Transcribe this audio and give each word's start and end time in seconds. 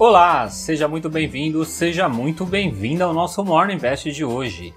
Olá, 0.00 0.48
seja 0.48 0.88
muito 0.88 1.10
bem-vindo, 1.10 1.62
seja 1.62 2.08
muito 2.08 2.46
bem-vinda 2.46 3.04
ao 3.04 3.12
nosso 3.12 3.44
Morning 3.44 3.74
Invest 3.74 4.10
de 4.10 4.24
hoje. 4.24 4.72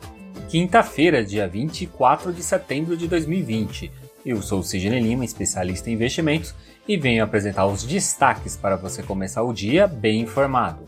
Quinta-feira, 0.50 1.24
dia 1.24 1.48
24 1.48 2.34
de 2.34 2.44
setembro 2.44 2.98
de 2.98 3.08
2020. 3.08 3.90
Eu 4.26 4.42
sou 4.42 4.60
o 4.60 4.64
Sidney 4.64 5.00
Lima, 5.00 5.24
especialista 5.24 5.90
em 5.90 5.94
investimentos, 5.94 6.54
e 6.86 6.98
venho 6.98 7.24
apresentar 7.24 7.66
os 7.68 7.86
destaques 7.86 8.58
para 8.58 8.76
você 8.76 9.02
começar 9.02 9.44
o 9.44 9.54
dia 9.54 9.88
bem 9.88 10.20
informado. 10.20 10.86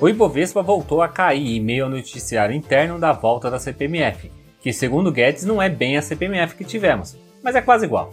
O 0.00 0.08
Ibovespa 0.08 0.60
voltou 0.60 1.02
a 1.02 1.08
cair 1.08 1.56
em 1.56 1.60
meio 1.60 1.84
ao 1.84 1.90
noticiário 1.90 2.52
interno 2.52 2.98
da 2.98 3.12
volta 3.12 3.48
da 3.48 3.60
CPMF, 3.60 4.32
que 4.60 4.72
segundo 4.72 5.12
Guedes 5.12 5.44
não 5.44 5.62
é 5.62 5.68
bem 5.68 5.96
a 5.96 6.02
CPMF 6.02 6.56
que 6.56 6.64
tivemos, 6.64 7.16
mas 7.44 7.54
é 7.54 7.62
quase 7.62 7.84
igual. 7.84 8.10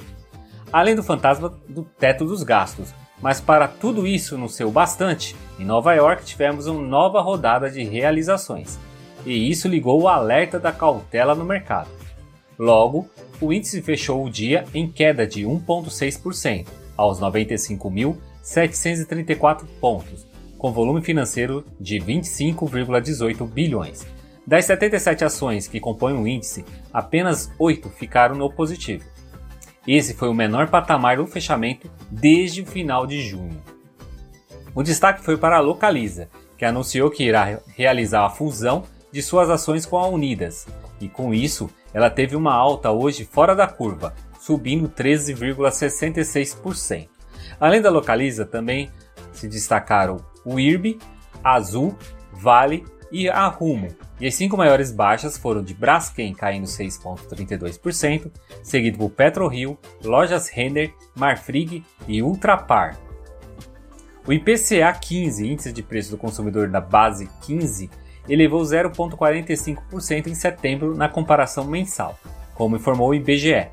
Além 0.72 0.96
do 0.96 1.02
fantasma 1.02 1.50
do 1.68 1.84
teto 1.84 2.24
dos 2.24 2.44
gastos, 2.44 2.94
mas 3.22 3.40
para 3.40 3.68
tudo 3.68 4.08
isso 4.08 4.36
não 4.38 4.48
ser 4.48 4.64
o 4.66 4.72
bastante, 4.72 5.36
em 5.60 5.66
Nova 5.66 5.94
York 5.94 6.26
tivemos 6.26 6.66
uma 6.68 6.82
nova 6.82 7.22
rodada 7.22 7.70
de 7.70 7.84
realizações, 7.84 8.80
e 9.26 9.50
isso 9.50 9.68
ligou 9.68 10.02
o 10.02 10.08
alerta 10.08 10.58
da 10.60 10.72
cautela 10.72 11.36
no 11.36 11.44
mercado. 11.46 11.90
Logo, 12.58 13.08
o 13.40 13.54
índice 13.54 13.80
fechou 13.82 14.26
o 14.26 14.30
dia 14.30 14.66
em 14.74 14.90
queda 14.90 15.28
de 15.28 15.44
1,6%, 15.44 16.68
aos 16.96 17.20
95.734 17.20 19.66
pontos, 19.80 20.26
com 20.58 20.72
volume 20.72 21.02
financeiro 21.02 21.66
de 21.80 21.98
25,18 21.98 23.48
bilhões. 23.48 24.06
Das 24.46 24.66
77 24.66 25.26
ações 25.26 25.68
que 25.68 25.80
compõem 25.80 26.16
o 26.16 26.28
índice, 26.28 26.64
apenas 26.94 27.52
8 27.58 27.90
ficaram 27.90 28.36
no 28.36 28.52
positivo. 28.52 29.04
Esse 29.88 30.14
foi 30.14 30.30
o 30.30 30.34
menor 30.34 30.70
patamar 30.70 31.18
do 31.18 31.26
fechamento 31.26 31.90
desde 32.10 32.62
o 32.62 32.66
final 32.66 33.08
de 33.08 33.22
junho. 33.22 33.62
O 34.76 34.84
destaque 34.84 35.24
foi 35.24 35.38
para 35.38 35.58
a 35.58 35.62
Localiza, 35.62 36.30
que 36.58 36.64
anunciou 36.64 37.10
que 37.10 37.24
irá 37.24 37.60
realizar 37.76 38.26
a 38.26 38.30
fusão 38.30 38.84
de 39.12 39.22
suas 39.22 39.50
ações 39.50 39.86
com 39.86 39.98
a 39.98 40.08
Unidas, 40.08 40.66
e 41.00 41.10
com 41.10 41.34
isso 41.34 41.70
ela 41.94 42.10
teve 42.10 42.36
uma 42.36 42.54
alta 42.54 42.92
hoje 42.92 43.26
fora 43.26 43.56
da 43.56 43.68
curva, 43.68 44.14
subindo 44.40 44.88
13,66%. 44.88 47.10
Além 47.60 47.82
da 47.82 47.90
Localiza, 47.90 48.46
também 48.46 48.90
se 49.34 49.48
destacaram 49.48 50.18
o 50.46 50.60
IRB, 50.60 51.00
Azul, 51.44 51.98
Vale 52.32 52.86
e 53.12 53.28
a 53.28 53.48
Rumo. 53.48 53.90
E 54.22 54.28
as 54.28 54.36
cinco 54.36 54.56
maiores 54.56 54.92
baixas 54.92 55.36
foram 55.36 55.64
de 55.64 55.74
Braskem 55.74 56.32
caindo 56.32 56.68
6,32%, 56.68 58.32
seguido 58.62 59.00
por 59.00 59.10
PetroRio, 59.10 59.80
Lojas 60.04 60.48
Renner, 60.48 60.94
Marfrig 61.16 61.84
e 62.08 62.22
Ultrapar. 62.22 63.00
O 64.28 64.32
IPCA 64.32 64.94
15, 64.94 65.52
índice 65.52 65.74
de 65.74 65.82
preço 65.82 66.12
do 66.12 66.20
consumidor 66.20 66.70
da 66.70 66.80
base 66.80 67.28
15, 67.42 67.90
elevou 68.30 68.62
0,45% 68.62 70.28
em 70.28 70.36
setembro 70.36 70.96
na 70.96 71.10
comparação 71.10 71.66
mensal, 71.66 72.16
como 72.54 72.76
informou 72.76 73.10
o 73.10 73.16
IBGE. 73.16 73.70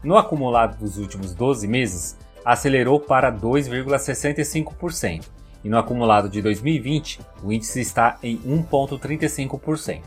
No 0.00 0.16
acumulado 0.16 0.78
dos 0.78 0.96
últimos 0.96 1.34
12 1.34 1.66
meses, 1.66 2.16
acelerou 2.44 3.00
para 3.00 3.32
2,65% 3.32 5.41
e 5.64 5.68
no 5.68 5.78
acumulado 5.78 6.28
de 6.28 6.42
2020, 6.42 7.20
o 7.42 7.52
índice 7.52 7.80
está 7.80 8.18
em 8.22 8.38
1,35%. 8.38 10.02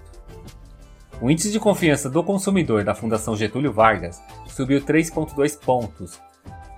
O 1.21 1.31
índice 1.31 1.51
de 1.51 1.59
confiança 1.59 2.09
do 2.09 2.21
consumidor 2.21 2.83
da 2.83 2.93
Fundação 2.93 3.37
Getúlio 3.37 3.71
Vargas 3.71 4.21
subiu 4.47 4.81
3,2 4.81 5.57
pontos 5.57 6.19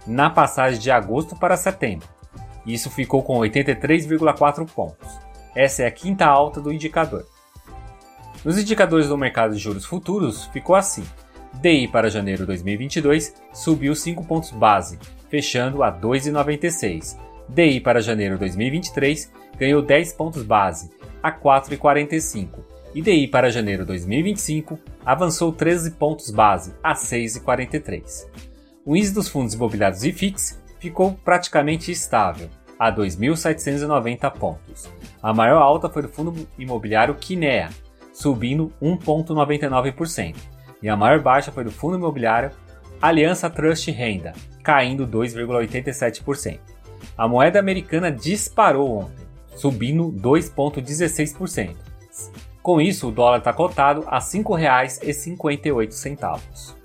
na 0.05 0.29
passagem 0.29 0.79
de 0.79 0.91
agosto 0.91 1.35
para 1.35 1.57
setembro. 1.57 2.07
Isso 2.65 2.89
ficou 2.89 3.23
com 3.23 3.39
83,4 3.39 4.67
pontos. 4.69 5.09
Essa 5.55 5.83
é 5.83 5.87
a 5.87 5.91
quinta 5.91 6.25
alta 6.25 6.61
do 6.61 6.71
indicador. 6.71 7.25
Nos 8.45 8.59
indicadores 8.59 9.07
do 9.07 9.17
mercado 9.17 9.53
de 9.53 9.59
juros 9.59 9.85
futuros, 9.85 10.45
ficou 10.47 10.75
assim. 10.75 11.03
DI 11.55 11.87
para 11.87 12.09
janeiro 12.09 12.45
2022 12.45 13.33
subiu 13.51 13.95
5 13.95 14.23
pontos 14.25 14.51
base, 14.51 14.99
fechando 15.29 15.81
a 15.81 15.91
2,96 15.91 17.26
DI 17.49 17.79
para 17.79 18.01
janeiro 18.01 18.37
2023 18.37 19.31
ganhou 19.57 19.81
10 19.81 20.13
pontos 20.13 20.43
base, 20.43 20.91
a 21.23 21.31
4,45, 21.31 22.59
e 22.93 23.01
DI 23.01 23.27
para 23.27 23.49
janeiro 23.49 23.85
2025 23.85 24.79
avançou 25.05 25.51
13 25.51 25.91
pontos 25.91 26.29
base, 26.29 26.73
a 26.83 26.93
6,43. 26.93 28.27
O 28.85 28.95
índice 28.95 29.13
dos 29.13 29.29
fundos 29.29 29.53
imobiliários 29.53 30.03
IFIX 30.03 30.61
ficou 30.79 31.13
praticamente 31.23 31.91
estável, 31.91 32.49
a 32.77 32.91
2.790 32.91 34.31
pontos. 34.31 34.89
A 35.21 35.33
maior 35.33 35.61
alta 35.61 35.89
foi 35.89 36.03
do 36.03 36.09
fundo 36.09 36.47
imobiliário 36.57 37.15
Kinea, 37.15 37.69
subindo 38.13 38.71
1,99%, 38.81 40.35
e 40.81 40.89
a 40.89 40.95
maior 40.95 41.21
baixa 41.21 41.51
foi 41.51 41.63
do 41.63 41.71
fundo 41.71 41.97
imobiliário 41.97 42.51
Aliança 43.01 43.49
Trust 43.49 43.91
Renda, 43.91 44.33
caindo 44.63 45.07
2,87%. 45.07 46.76
A 47.17 47.27
moeda 47.27 47.59
americana 47.59 48.11
disparou 48.11 48.99
ontem, 48.99 49.25
subindo 49.55 50.11
2,16%. 50.11 51.75
Com 52.61 52.79
isso, 52.81 53.07
o 53.07 53.11
dólar 53.11 53.39
está 53.39 53.51
cotado 53.53 54.03
a 54.07 54.19
R$ 54.19 54.25
5,58. 54.25 56.75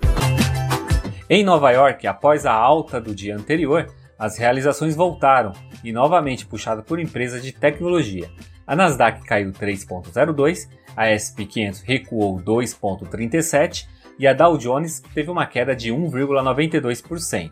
Em 1.29 1.43
Nova 1.43 1.69
York, 1.71 2.07
após 2.07 2.45
a 2.45 2.53
alta 2.53 3.01
do 3.01 3.13
dia 3.13 3.35
anterior, 3.35 3.93
as 4.17 4.37
realizações 4.37 4.95
voltaram 4.95 5.51
e 5.83 5.91
novamente 5.91 6.45
puxada 6.45 6.81
por 6.81 6.97
empresas 6.99 7.43
de 7.43 7.51
tecnologia. 7.51 8.29
A 8.65 8.73
Nasdaq 8.75 9.25
caiu 9.25 9.51
3,02, 9.51 10.69
a 10.95 11.07
SP 11.11 11.43
500 11.45 11.81
recuou 11.81 12.39
2,37 12.39 13.87
e 14.17 14.25
a 14.25 14.33
Dow 14.33 14.57
Jones 14.57 15.01
teve 15.13 15.29
uma 15.29 15.45
queda 15.45 15.75
de 15.75 15.91
1,92%. 15.91 17.51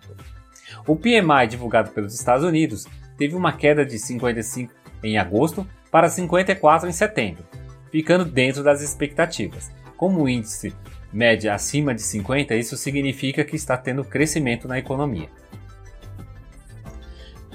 O 0.87 0.95
PMI 0.95 1.47
divulgado 1.49 1.91
pelos 1.91 2.13
Estados 2.13 2.45
Unidos 2.45 2.85
teve 3.17 3.35
uma 3.35 3.53
queda 3.53 3.85
de 3.85 3.97
55 3.99 4.73
em 5.03 5.17
agosto 5.17 5.67
para 5.89 6.09
54 6.09 6.87
em 6.87 6.91
setembro, 6.91 7.43
ficando 7.91 8.25
dentro 8.25 8.63
das 8.63 8.81
expectativas. 8.81 9.71
Como 9.97 10.21
o 10.21 10.29
índice 10.29 10.73
média 11.11 11.53
acima 11.53 11.93
de 11.93 12.01
50, 12.01 12.55
isso 12.55 12.77
significa 12.77 13.43
que 13.43 13.55
está 13.55 13.77
tendo 13.77 14.03
crescimento 14.03 14.67
na 14.67 14.79
economia. 14.79 15.29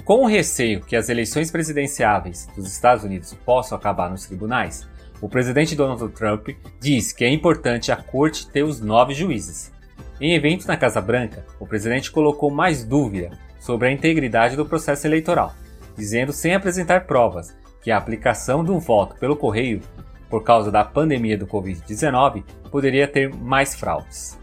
Com 0.05 0.23
o 0.23 0.27
receio 0.27 0.79
que 0.81 0.95
as 0.95 1.09
eleições 1.09 1.51
presidenciáveis 1.51 2.47
dos 2.55 2.71
Estados 2.71 3.03
Unidos 3.03 3.33
possam 3.45 3.77
acabar 3.77 4.09
nos 4.09 4.25
tribunais, 4.25 4.87
o 5.19 5.27
presidente 5.27 5.75
Donald 5.75 6.07
Trump 6.13 6.49
diz 6.79 7.11
que 7.11 7.25
é 7.25 7.29
importante 7.29 7.91
a 7.91 7.97
corte 7.97 8.47
ter 8.47 8.63
os 8.63 8.79
nove 8.79 9.13
juízes. 9.13 9.73
Em 10.19 10.33
eventos 10.33 10.65
na 10.65 10.75
Casa 10.75 10.99
Branca, 10.99 11.45
o 11.59 11.67
presidente 11.67 12.09
colocou 12.09 12.49
mais 12.49 12.83
dúvida 12.83 13.29
sobre 13.59 13.87
a 13.87 13.91
integridade 13.91 14.55
do 14.55 14.65
processo 14.65 15.05
eleitoral, 15.05 15.53
dizendo 15.95 16.33
sem 16.33 16.55
apresentar 16.55 17.05
provas 17.05 17.55
que 17.83 17.91
a 17.91 17.97
aplicação 17.97 18.63
de 18.63 18.71
um 18.71 18.79
voto 18.79 19.15
pelo 19.19 19.35
correio 19.35 19.79
por 20.27 20.43
causa 20.43 20.71
da 20.71 20.83
pandemia 20.83 21.37
do 21.37 21.45
Covid-19 21.45 22.43
poderia 22.71 23.07
ter 23.07 23.31
mais 23.31 23.75
fraudes. 23.75 24.39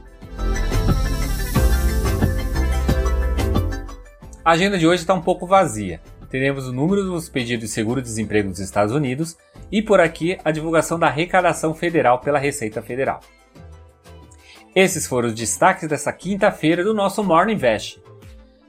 A 4.44 4.52
agenda 4.52 4.78
de 4.78 4.86
hoje 4.86 5.02
está 5.02 5.12
um 5.12 5.22
pouco 5.22 5.44
vazia. 5.44 6.00
Teremos 6.30 6.68
o 6.68 6.72
número 6.72 7.02
dos 7.02 7.28
pedidos 7.28 7.64
de 7.64 7.74
seguro-desemprego 7.74 8.48
dos 8.48 8.60
Estados 8.60 8.94
Unidos 8.94 9.36
e 9.72 9.82
por 9.82 9.98
aqui 9.98 10.38
a 10.44 10.52
divulgação 10.52 11.00
da 11.00 11.08
arrecadação 11.08 11.74
federal 11.74 12.20
pela 12.20 12.38
Receita 12.38 12.80
Federal. 12.80 13.20
Esses 14.74 15.06
foram 15.06 15.28
os 15.28 15.34
destaques 15.34 15.88
dessa 15.88 16.12
quinta-feira 16.12 16.82
do 16.82 16.92
nosso 16.92 17.22
Morning 17.22 17.53
Invest. 17.53 18.03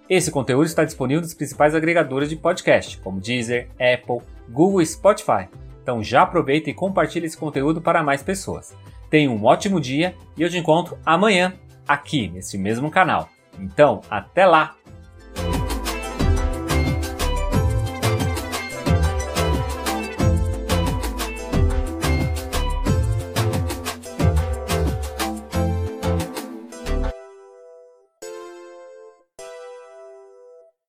Esse 0.08 0.30
conteúdo 0.30 0.68
está 0.68 0.86
disponível 0.86 1.22
nos 1.22 1.34
principais 1.34 1.74
agregadores 1.74 2.30
de 2.30 2.36
podcast, 2.36 3.00
como 3.00 3.20
Deezer, 3.20 3.70
Apple, 3.72 4.22
Google 4.48 4.84
e 4.84 4.86
Spotify. 4.86 5.48
Então 5.82 6.04
já 6.04 6.22
aproveita 6.22 6.70
e 6.70 6.76
compartilhe 6.76 7.26
esse 7.26 7.36
conteúdo 7.36 7.82
para 7.82 8.04
mais 8.04 8.22
pessoas. 8.22 8.76
Tenha 9.10 9.32
um 9.32 9.44
ótimo 9.44 9.82
dia 9.82 10.16
e 10.38 10.44
eu 10.44 10.50
te 10.50 10.60
encontro 10.60 10.96
amanhã, 11.04 11.54
aqui 11.88 12.28
nesse 12.28 12.56
mesmo 12.56 12.92
canal. 12.92 13.28
Então, 13.60 14.02
até 14.08 14.46
lá! 14.46 14.76